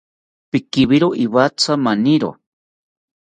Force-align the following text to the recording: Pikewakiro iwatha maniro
Pikewakiro 0.51 1.07
iwatha 1.25 1.73
maniro 1.85 2.29